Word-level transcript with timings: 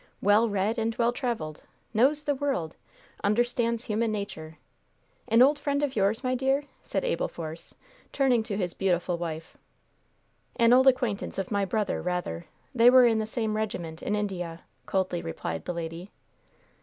Well 0.19 0.49
read 0.49 0.79
and 0.79 0.95
well 0.95 1.13
traveled! 1.13 1.61
Knows 1.93 2.23
the 2.23 2.33
world! 2.33 2.75
Understands 3.23 3.83
human 3.83 4.11
nature! 4.11 4.57
An 5.27 5.43
old 5.43 5.59
friend 5.59 5.83
of 5.83 5.95
yours, 5.95 6.23
my 6.23 6.33
dear?" 6.33 6.63
said 6.83 7.05
Abel 7.05 7.27
Force, 7.27 7.75
turning 8.11 8.41
to 8.45 8.57
his 8.57 8.73
beautiful 8.73 9.19
wife. 9.19 9.57
"An 10.55 10.73
old 10.73 10.87
acquaintance 10.87 11.37
of 11.37 11.51
my 11.51 11.65
brother, 11.65 12.01
rather. 12.01 12.47
They 12.73 12.89
were 12.89 13.05
in 13.05 13.19
the 13.19 13.27
same 13.27 13.55
regiment 13.55 14.01
in 14.01 14.15
India," 14.15 14.61
coldly 14.87 15.21
replied 15.21 15.65
the 15.65 15.73
lady. 15.75 16.09